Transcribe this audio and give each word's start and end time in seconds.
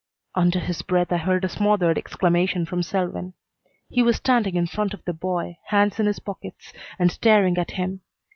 Under 0.33 0.57
his 0.57 0.81
breath 0.81 1.11
I 1.11 1.17
heard 1.17 1.45
a 1.45 1.47
smothered 1.47 1.95
exclamation 1.95 2.65
from 2.65 2.81
Selwyn. 2.81 3.35
He 3.87 4.01
was 4.01 4.15
standing 4.15 4.55
in 4.55 4.65
front 4.65 4.95
of 4.95 5.05
the 5.05 5.13
boy, 5.13 5.59
hands 5.67 5.99
in 5.99 6.07
his 6.07 6.17
pockets, 6.17 6.73
and 6.97 7.11
staring 7.11 7.55
at 7.59 7.69
him. 7.77 8.01